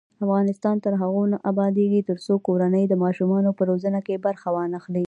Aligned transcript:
افغانستان 0.25 0.75
تر 0.85 0.93
هغو 1.01 1.23
نه 1.31 1.37
ابادیږي، 1.51 2.01
ترڅو 2.09 2.33
کورنۍ 2.47 2.83
د 2.87 2.93
ماشومانو 3.03 3.49
په 3.57 3.63
روزنه 3.69 3.99
کې 4.05 4.23
برخه 4.25 4.47
وانخلي. 4.55 4.99